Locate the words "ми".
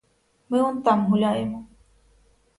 0.49-0.61